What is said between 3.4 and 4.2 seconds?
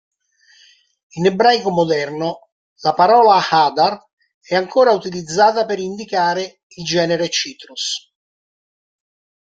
"hadar"